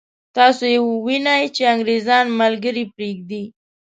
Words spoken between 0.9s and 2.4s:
وینئ چې انګرېزان